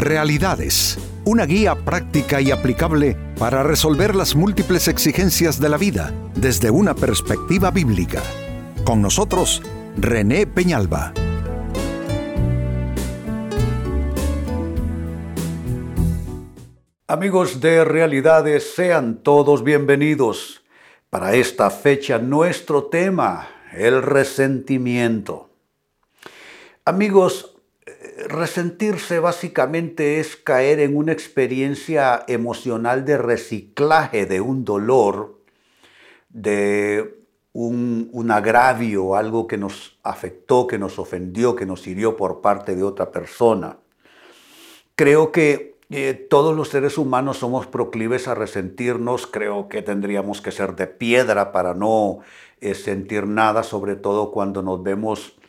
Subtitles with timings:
[0.00, 6.70] Realidades, una guía práctica y aplicable para resolver las múltiples exigencias de la vida desde
[6.70, 8.22] una perspectiva bíblica.
[8.82, 9.60] Con nosotros,
[9.98, 11.12] René Peñalba.
[17.06, 20.62] Amigos de Realidades, sean todos bienvenidos.
[21.10, 25.50] Para esta fecha, nuestro tema, el resentimiento.
[26.86, 27.59] Amigos,
[28.30, 35.40] resentirse básicamente es caer en una experiencia emocional de reciclaje de un dolor,
[36.28, 37.18] de
[37.52, 42.84] un, agravio, algo que nos afectó, que nos ofendió, que nos hirió por parte de
[42.84, 43.78] otra persona.
[44.94, 50.52] Creo que eh, todos los seres humanos somos proclives a resentirnos, creo que tendríamos que
[50.52, 52.20] ser de piedra para no
[52.60, 55.39] eh, sentir nada, sobre todo cuando nos vemos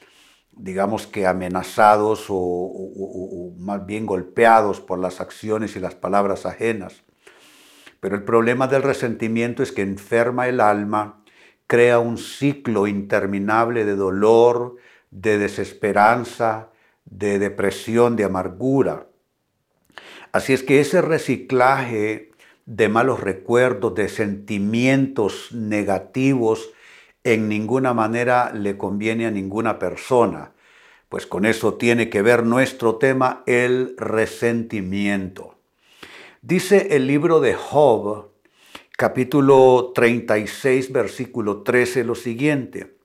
[0.53, 7.03] digamos que amenazados o, más bien golpeados por las acciones y las palabras ajenas.
[7.99, 11.23] Pero el problema del resentimiento es que enferma el alma,
[11.67, 14.75] crea un ciclo interminable de dolor,
[15.11, 16.69] de desesperanza,
[17.05, 19.07] de depresión, de amargura.
[20.31, 22.31] Así es que ese reciclaje
[22.65, 26.70] de malos recuerdos, de sentimientos negativos,
[27.23, 30.53] en ninguna manera le conviene a ninguna persona,
[31.09, 35.55] pues con eso tiene que ver nuestro tema, el resentimiento.
[36.41, 38.31] Dice el libro de Job,
[38.97, 42.97] capítulo 36, versículo 13, lo siguiente.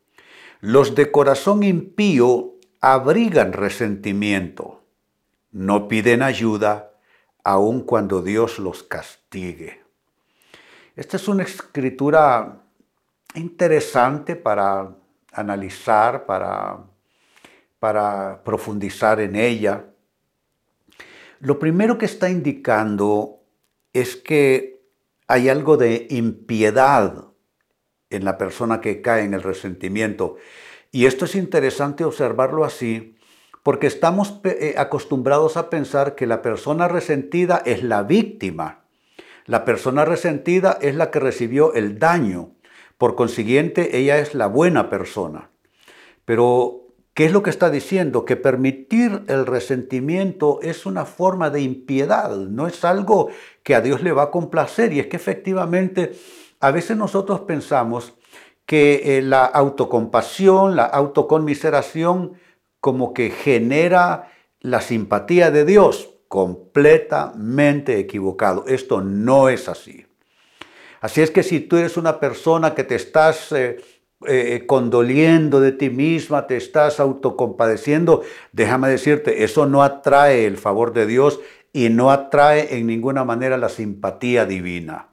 [0.61, 4.85] Los de corazón impío abrigan resentimiento,
[5.51, 6.93] no piden ayuda,
[7.45, 9.83] aun cuando Dios los castigue.
[10.97, 12.66] Esta es una escritura
[13.37, 14.97] interesante para
[15.33, 16.79] analizar, para,
[17.79, 19.85] para profundizar en ella.
[21.41, 23.41] Lo primero que está indicando
[23.93, 24.81] es que
[25.29, 27.27] hay algo de impiedad
[28.11, 30.37] en la persona que cae en el resentimiento.
[30.91, 33.17] Y esto es interesante observarlo así,
[33.63, 38.85] porque estamos eh, acostumbrados a pensar que la persona resentida es la víctima.
[39.45, 42.56] La persona resentida es la que recibió el daño.
[42.99, 45.51] Por consiguiente, ella es la buena persona.
[46.25, 48.25] Pero, ¿qué es lo que está diciendo?
[48.25, 53.29] Que permitir el resentimiento es una forma de impiedad, no es algo
[53.63, 54.93] que a Dios le va a complacer.
[54.93, 56.13] Y es que efectivamente,
[56.61, 58.15] a veces nosotros pensamos
[58.65, 62.33] que eh, la autocompasión, la autoconmiseración,
[62.81, 64.31] como que genera
[64.61, 66.11] la simpatía de Dios.
[66.29, 68.65] Completamente equivocado.
[68.67, 70.06] Esto no es así.
[71.01, 73.79] Así es que si tú eres una persona que te estás eh,
[74.27, 80.93] eh, condoliendo de ti misma, te estás autocompadeciendo, déjame decirte, eso no atrae el favor
[80.93, 81.41] de Dios
[81.73, 85.09] y no atrae en ninguna manera la simpatía divina.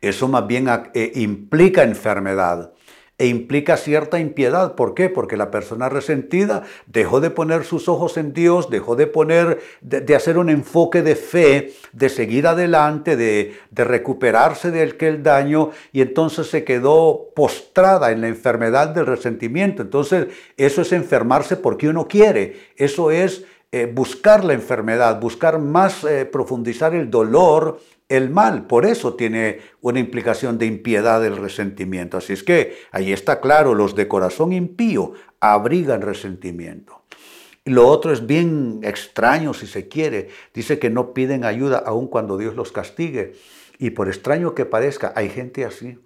[0.00, 2.72] Eso más bien eh, implica enfermedad
[3.18, 4.76] e implica cierta impiedad.
[4.76, 5.08] ¿Por qué?
[5.08, 10.14] Porque la persona resentida dejó de poner sus ojos en Dios, dejó de poner, de,
[10.14, 16.00] hacer un enfoque de fe, de seguir adelante, de, de recuperarse de aquel daño y
[16.00, 19.82] entonces se quedó postrada en la enfermedad del resentimiento.
[19.82, 26.02] Entonces eso es enfermarse porque uno quiere, eso es eh, buscar la enfermedad, buscar más
[26.04, 28.66] eh, profundizar el dolor el mal.
[28.66, 32.16] Por eso tiene una implicación de impiedad el resentimiento.
[32.16, 37.02] Así es que ahí está claro, los de corazón impío abrigan resentimiento.
[37.64, 40.28] Lo otro es bien extraño si se quiere.
[40.54, 43.34] Dice que no piden ayuda aun cuando Dios los castigue.
[43.78, 45.98] Y por extraño que parezca, hay gente así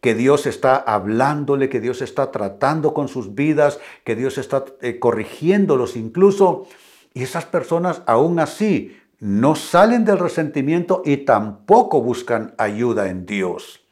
[0.00, 4.98] que Dios está hablándole, que Dios está tratando con sus vidas, que Dios está eh,
[4.98, 6.66] corrigiéndolos incluso.
[7.14, 13.86] Y esas personas aún así no salen del resentimiento y tampoco buscan ayuda en Dios.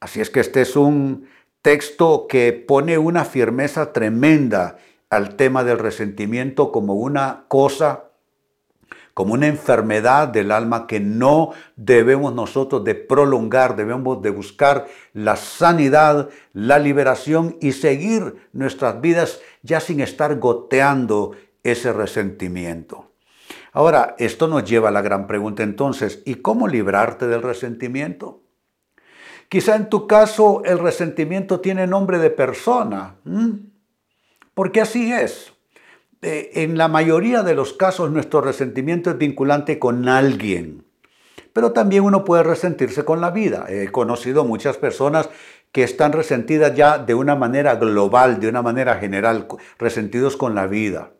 [0.00, 1.28] Así es que este es un
[1.60, 4.78] texto que pone una firmeza tremenda
[5.10, 8.04] al tema del resentimiento como una cosa,
[9.12, 15.36] como una enfermedad del alma que no debemos nosotros de prolongar, debemos de buscar la
[15.36, 23.13] sanidad, la liberación y seguir nuestras vidas ya sin estar goteando ese resentimiento.
[23.74, 28.40] Ahora, esto nos lleva a la gran pregunta entonces, ¿y cómo librarte del resentimiento?
[29.48, 33.16] Quizá en tu caso el resentimiento tiene nombre de persona,
[34.54, 35.52] porque así es.
[36.22, 40.84] Eh, en la mayoría de los casos nuestro resentimiento es vinculante con alguien,
[41.52, 43.66] pero también uno puede resentirse con la vida.
[43.68, 45.28] He conocido muchas personas
[45.72, 49.48] que están resentidas ya de una manera global, de una manera general,
[49.78, 51.10] resentidos con la vida.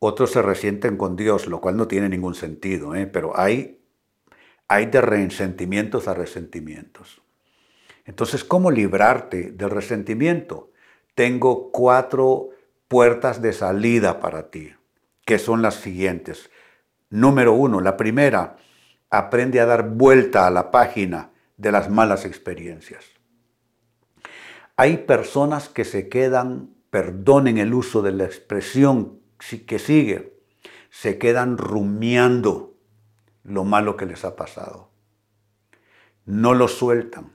[0.00, 3.06] Otros se resienten con Dios, lo cual no tiene ningún sentido, ¿eh?
[3.06, 3.80] pero hay,
[4.66, 7.22] hay de resentimientos a resentimientos.
[8.06, 10.72] Entonces, ¿cómo librarte del resentimiento?
[11.14, 12.48] Tengo cuatro
[12.88, 14.72] puertas de salida para ti,
[15.26, 16.50] que son las siguientes.
[17.10, 18.56] Número uno, la primera,
[19.10, 23.04] aprende a dar vuelta a la página de las malas experiencias.
[24.76, 30.38] Hay personas que se quedan, perdonen el uso de la expresión que sigue,
[30.90, 32.74] se quedan rumiando
[33.42, 34.90] lo malo que les ha pasado.
[36.26, 37.32] No lo sueltan.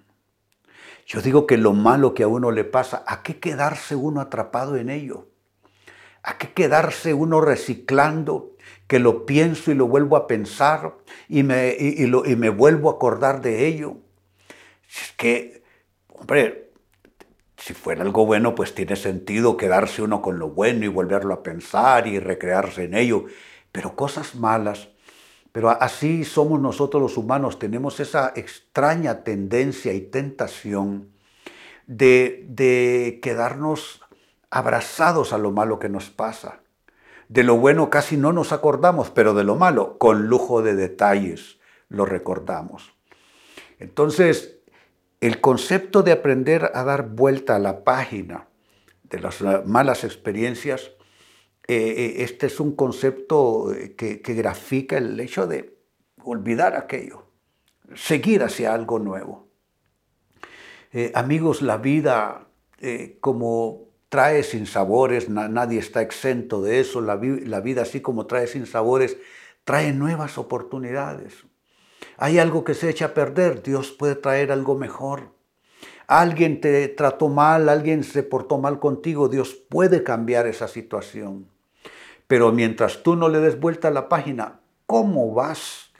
[1.06, 4.76] Yo digo que lo malo que a uno le pasa, ¿a qué quedarse uno atrapado
[4.78, 5.28] en ello?
[6.24, 8.56] ¿A qué quedarse uno reciclando?
[8.88, 10.96] Que lo pienso y lo vuelvo a pensar
[11.30, 13.98] y me, y, me vuelvo a acordar de ello.
[14.90, 15.64] Es que,
[16.10, 16.65] hombre,
[17.66, 21.42] si fuera algo bueno, pues tiene sentido quedarse uno con lo bueno y volverlo a
[21.42, 23.26] pensar y recrearse en ello.
[23.72, 24.90] Pero cosas malas,
[25.52, 31.10] pero así somos nosotros los humanos, tenemos esa extraña tendencia y tentación
[31.88, 34.00] de, quedarnos
[34.52, 36.60] abrazados a lo malo que nos pasa.
[37.30, 41.58] De lo bueno casi no nos acordamos, pero de lo malo, con lujo de detalles,
[41.90, 42.94] lo recordamos.
[43.80, 44.55] Entonces,
[45.26, 48.48] el concepto de aprender a dar vuelta a la página
[49.04, 50.92] de las malas experiencias,
[51.68, 55.80] eh, eh, este es un concepto eh, que, grafica el hecho de
[56.24, 57.26] olvidar aquello,
[57.96, 59.48] seguir hacia algo nuevo.
[61.14, 62.48] amigos, la vida
[63.20, 67.16] como trae sin sabores, nadie está exento de eso, la
[67.62, 69.18] vida así como trae sin sabores,
[69.64, 71.46] trae nuevas oportunidades
[72.18, 75.34] hay algo que se echa a perder, Dios puede traer algo mejor.
[76.08, 81.48] Alguien te trató mal, alguien se portó mal contigo, Dios puede cambiar esa situación.
[82.28, 85.92] Pero mientras tú no le des vuelta a la página, ¿cómo vas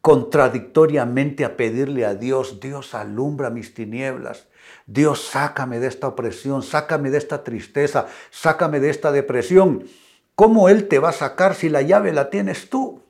[0.00, 4.46] contradictoriamente a pedirle a Dios, Dios alumbra mis tinieblas,
[4.86, 9.84] Dios sácame de esta opresión, sácame de esta tristeza, sácame de esta depresión?
[10.34, 13.02] ¿Cómo Él te va a sacar si la llave la tienes tú?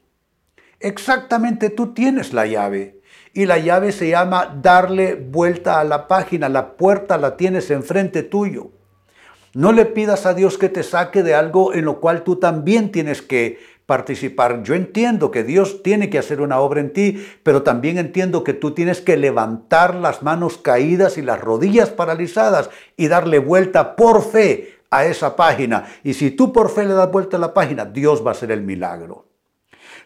[0.80, 3.00] Exactamente tú tienes la llave.
[3.32, 6.48] Y la llave se llama darle vuelta a la página.
[6.48, 8.70] La puerta la tienes enfrente tuyo.
[9.52, 12.92] No le pidas a Dios que te saque de algo en lo cual tú también
[12.92, 14.62] tienes que participar.
[14.64, 18.52] Yo entiendo que Dios tiene que hacer una obra en ti, pero también entiendo que
[18.52, 24.22] tú tienes que levantar las manos caídas y las rodillas paralizadas y darle vuelta por
[24.22, 25.86] fe a esa página.
[26.02, 28.50] Y si tú por fe le das vuelta a la página, Dios va a hacer
[28.50, 29.25] el milagro.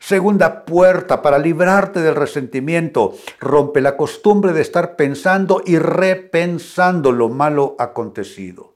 [0.00, 3.14] Segunda puerta para librarte del resentimiento.
[3.38, 8.74] Rompe la costumbre de estar pensando y repensando lo malo acontecido.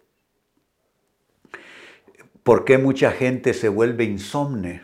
[2.42, 4.82] ¿Por qué mucha gente se vuelve insomne?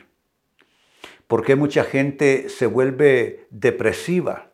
[1.26, 4.50] ¿Por qué mucha gente se vuelve depresiva?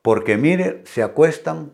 [0.00, 1.72] Porque mire, se acuestan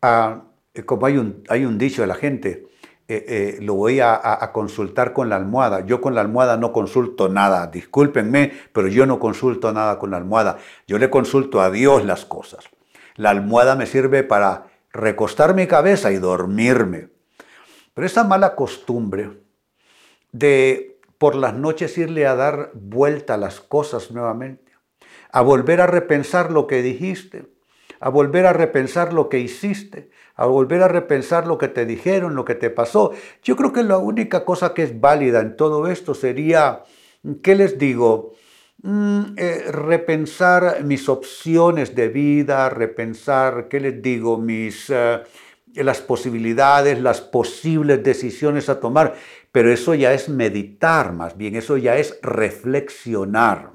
[0.00, 0.44] a,
[0.86, 2.68] como hay un, hay un dicho de la gente,
[3.06, 5.84] eh, eh, lo voy a, consultar con la almohada.
[5.84, 10.16] Yo con la almohada no consulto nada, discúlpenme, pero yo no consulto nada con la
[10.16, 10.58] almohada.
[10.86, 12.64] Yo le consulto a Dios las cosas.
[13.16, 17.10] La almohada me sirve para recostar mi cabeza y dormirme.
[17.92, 19.42] Pero esa mala costumbre
[20.32, 24.72] de por las noches irle a dar vuelta a las cosas nuevamente,
[25.30, 27.53] a volver a repensar lo que dijiste,
[28.04, 32.34] a volver a repensar lo que hiciste, a volver a repensar lo que te dijeron,
[32.34, 33.12] lo que te pasó.
[33.42, 36.82] Yo creo que la única cosa que es válida en todo esto sería,
[37.42, 38.34] ¿qué les digo?
[38.82, 44.36] Mm, eh, repensar mis opciones de vida, repensar, ¿qué les digo?
[44.36, 45.22] Mis, eh,
[45.72, 49.14] las posibilidades, las posibles decisiones a tomar.
[49.50, 53.73] Pero eso ya es meditar más bien, eso ya es reflexionar.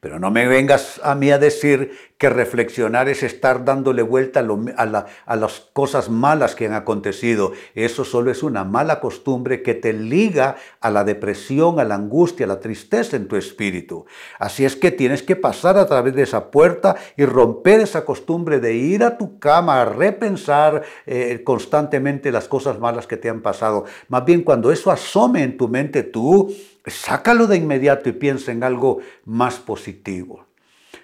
[0.00, 5.36] Pero no me vengas a mí a decir que reflexionar es estar dándole vuelta a,
[5.36, 7.52] las cosas malas que han acontecido.
[7.74, 12.46] Eso solo es una mala costumbre que te liga a la depresión, a la angustia,
[12.46, 14.06] a la tristeza en tu espíritu.
[14.38, 18.60] Así es que tienes que pasar a través de esa puerta y romper esa costumbre
[18.60, 23.42] de ir a tu cama a repensar eh, constantemente las cosas malas que te han
[23.42, 23.84] pasado.
[24.08, 26.54] Más bien cuando eso asome en tu mente, tú
[26.86, 30.46] sácalo de inmediato y piensa en algo más positivo.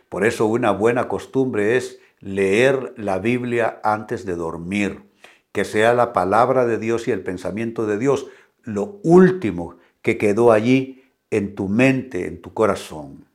[0.09, 5.03] Por eso una buena costumbre es leer la Biblia antes de dormir,
[5.53, 8.27] que sea la palabra de Dios y el pensamiento de Dios
[8.63, 13.27] lo último que quedó allí en tu mente, en tu corazón.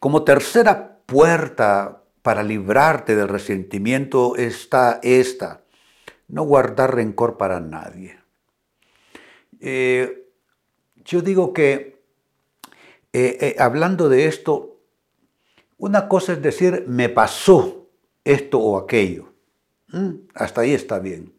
[0.00, 5.62] Como tercera puerta para librarte del resentimiento está esta,
[6.28, 8.18] no guardar rencor para nadie.
[9.60, 10.27] Eh,
[11.08, 12.02] yo digo que,
[13.12, 14.76] eh, eh, hablando de esto,
[15.78, 17.88] una cosa es decir, me pasó
[18.24, 19.32] esto o aquello.
[19.88, 21.32] Mm, hasta ahí está bien.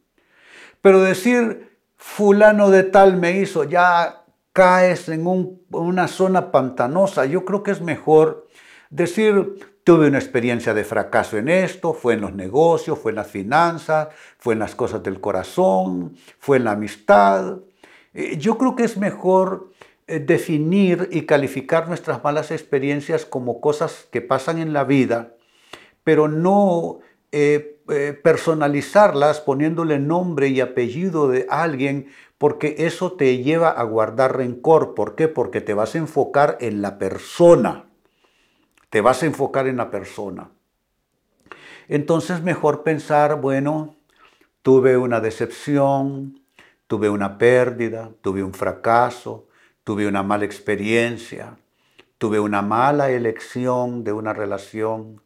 [0.81, 4.23] Pero decir, fulano de tal me hizo, ya
[4.53, 5.27] caes en
[5.69, 7.25] una zona pantanosa.
[7.25, 8.47] Yo creo que es mejor
[8.89, 13.27] decir, tuve una experiencia de fracaso en esto, fue en los negocios, fue en las
[13.27, 14.07] finanzas,
[14.39, 17.59] fue en las cosas del corazón, fue en la amistad.
[18.19, 19.71] Eh, yo creo que es mejor
[20.07, 25.35] eh, definir y calificar nuestras malas experiencias como cosas que pasan en la vida,
[26.03, 26.99] pero no
[27.31, 27.77] eh,
[28.21, 34.95] personalizarlas poniéndole nombre y apellido de alguien, porque eso te lleva a guardar rencor.
[34.95, 35.29] ¿Por qué?
[35.29, 37.85] Porque te vas a enfocar en la persona.
[38.89, 40.51] Te vas a enfocar en la persona.
[41.87, 43.95] Entonces mejor pensar, bueno,
[44.61, 46.39] tuve una decepción,
[46.89, 49.47] tuve una pérdida, tuve un fracaso,
[49.83, 51.55] tuve una mala experiencia,
[52.17, 55.21] tuve una mala elección de una relación,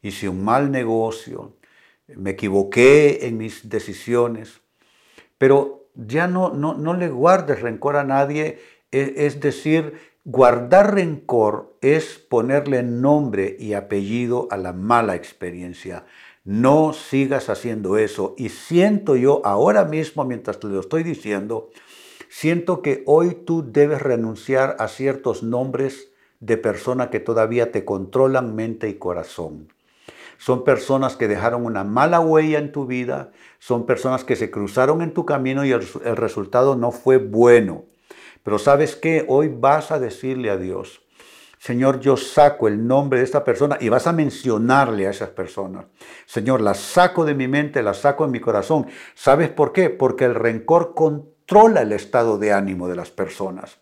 [0.00, 1.56] hice un mal negocio,
[2.06, 4.60] me equivoqué en mis decisiones,
[5.38, 8.60] pero ya no, no, le guardes rencor a nadie,
[8.92, 16.06] e, es decir, guardar rencor es ponerle nombre y apellido a la mala experiencia.
[16.48, 18.34] No sigas haciendo eso.
[18.38, 21.70] Y siento yo ahora mismo, mientras te lo estoy diciendo,
[22.28, 28.54] Siento que hoy tú debes renunciar a ciertos nombres de personas que todavía te controlan
[28.54, 29.72] mente y corazón.
[30.36, 35.02] Son personas que dejaron una mala huella en tu vida, son personas que se cruzaron
[35.02, 35.82] en tu camino y el,
[36.16, 37.86] resultado no fue bueno.
[38.44, 41.00] Pero sabes qué, hoy vas a decirle a Dios,
[41.58, 45.86] Señor, yo saco el nombre de esta persona y vas a mencionarle a esas personas.
[46.26, 48.86] Señor, la saco de mi mente, la saco de mi corazón.
[49.14, 49.90] ¿Sabes por qué?
[49.90, 53.78] Porque el rencor con controla el estado de ánimo de las personas.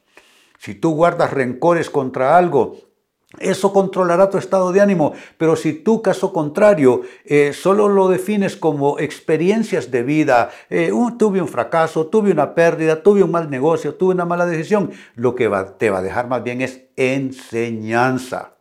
[0.56, 2.76] Si tú guardas rencores contra algo,
[3.40, 8.56] eso controlará tu estado de ánimo, pero si tú, caso contrario, eh, solo lo defines
[8.56, 13.95] como experiencias de vida, eh, tuve un fracaso, tuve una pérdida, tuve un mal negocio,
[13.95, 18.54] tuve una mala decisión, lo que te va a dejar más bien es enseñanza.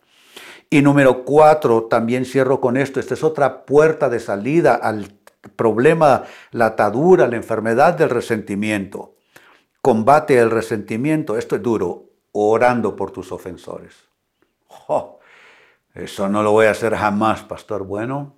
[0.71, 5.13] Y número cuatro, también cierro con esto, esta es otra puerta de salida al
[5.55, 9.13] problema, la atadura, la enfermedad del resentimiento.
[9.83, 14.14] Combate el resentimiento, esto es duro, orando por tus ofensores.
[15.93, 17.83] Eso no lo voy a hacer jamás, pastor.
[17.85, 18.35] Bueno,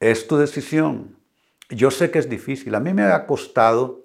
[0.00, 1.16] es tu decisión.
[1.68, 4.02] Yo sé que es difícil, a mí me ha costado,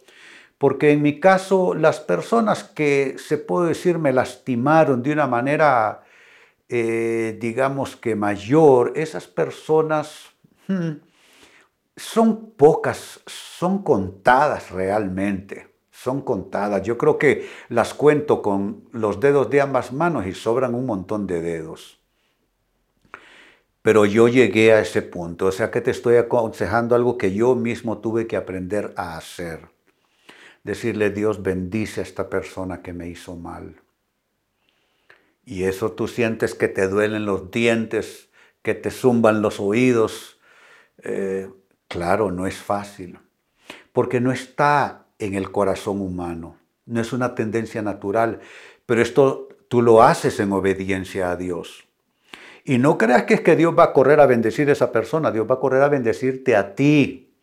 [0.58, 6.04] porque en mi caso las personas que se puede decir me lastimaron de una manera,
[6.70, 10.28] eh, digamos que mayor, esas personas...
[10.68, 11.08] Hmm,
[11.98, 16.84] son pocas, son contadas realmente, son contadas.
[16.84, 21.28] Yo creo que las cuento con los dedos de ambas manos y sobran un montón
[21.28, 22.00] de dedos.
[23.82, 27.56] Pero yo llegué a ese punto, o sea que te estoy aconsejando algo que yo
[27.56, 29.70] mismo tuve que aprender a hacer.
[30.64, 33.82] Decirle, Dios bendice a esta persona que me hizo mal.
[35.46, 38.30] Y eso tú sientes que te duelen los dientes,
[38.62, 40.42] que te zumban los oídos.
[41.04, 41.50] Eh,
[41.88, 43.20] Claro, no es fácil,
[43.94, 48.40] porque no está en el corazón humano, no es una tendencia natural,
[48.86, 51.86] pero esto tú lo haces en obediencia a Dios.
[52.64, 55.32] Y no creas que es que Dios va a correr a bendecir a esa persona,
[55.32, 57.34] Dios va a correr a bendecirte a ti,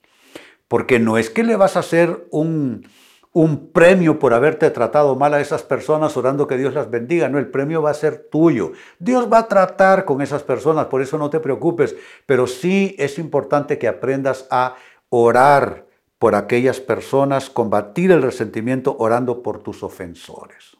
[0.68, 2.86] porque no es que le vas a hacer un,
[3.34, 7.28] un premio por haberte tratado mal a esas personas orando que Dios las bendiga.
[7.28, 8.72] No, el premio va a ser tuyo.
[9.00, 11.96] Dios va a tratar con esas personas, por eso no te preocupes.
[12.26, 14.76] Pero sí es importante que aprendas a
[15.08, 15.86] orar
[16.18, 20.76] por aquellas personas, combatir el resentimiento orando por tus ofensores.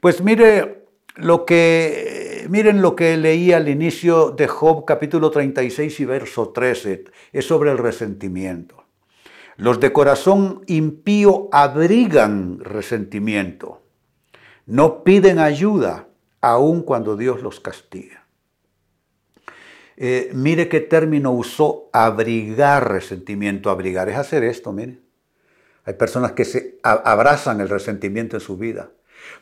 [0.00, 0.84] Pues mire
[1.16, 7.04] lo que, miren lo que leí al inicio de Job capítulo 36 y verso 13.
[7.32, 8.84] Es sobre el resentimiento.
[9.56, 13.82] Los de corazón impío abrigan resentimiento,
[14.66, 16.08] no piden ayuda
[16.40, 18.23] aun cuando Dios los castiga.
[19.96, 23.70] Eh, mire qué término usó abrigar resentimiento.
[23.70, 24.98] Abrigar es hacer esto, mire.
[25.84, 28.90] Hay personas que se abrazan el resentimiento en su vida.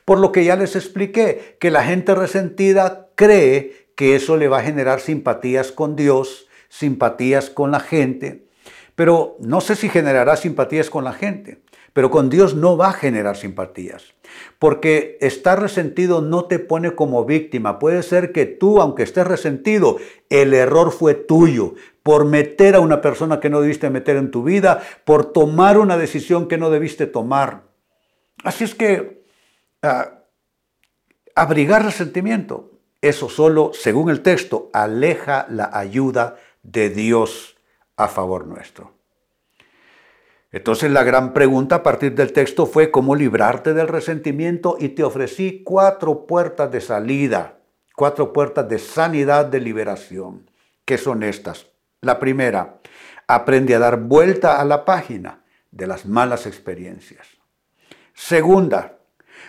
[0.05, 4.59] Por lo que ya les expliqué, que la gente resentida cree que eso le va
[4.59, 8.47] a generar simpatías con Dios, simpatías con la gente,
[8.95, 12.93] pero no sé si generará simpatías con la gente, pero con Dios no va a
[12.95, 14.15] generar simpatías.
[14.59, 17.79] Porque estar resentido no te pone como víctima.
[17.79, 19.99] Puede ser que tú, aunque estés resentido,
[20.31, 24.43] el error fue tuyo por meter a una persona que no debiste meter en tu
[24.43, 27.65] vida, por tomar una decisión que no debiste tomar.
[28.43, 29.25] Así es que
[29.83, 30.23] ah,
[31.35, 32.71] abrigar resentimiento,
[33.01, 37.57] eso solo, según el texto, aleja la ayuda de Dios
[37.97, 39.02] a favor nuestro.
[40.53, 45.03] Entonces la gran pregunta a partir del texto fue cómo librarte del resentimiento y te
[45.03, 47.59] ofrecí cuatro puertas de salida,
[47.97, 50.51] cuatro puertas de sanidad, de liberación.
[50.85, 51.69] ¿Qué son estas?
[52.03, 52.81] La primera,
[53.27, 57.27] aprende a dar vuelta a la página de las malas experiencias.
[58.13, 58.99] Segunda,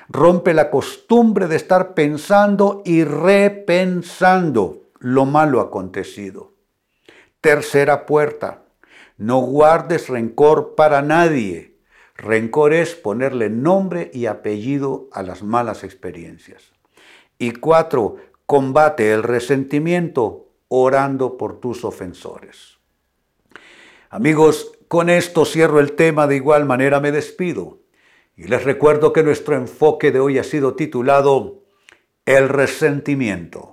[0.07, 6.53] rompe la costumbre de estar pensando y repensando lo malo acontecido.
[7.41, 8.62] Tercera puerta,
[9.23, 11.77] no guardes rencor para nadie.
[12.15, 16.73] Rencor es ponerle nombre y apellido a las malas experiencias.
[17.39, 22.79] Y cuatro, combate el resentimiento orando por tus ofensores.
[24.09, 27.79] Amigos, con esto cierro el tema, de igual manera me despido.
[28.35, 31.63] Y les recuerdo que nuestro enfoque de hoy ha sido titulado
[32.25, 33.72] El resentimiento.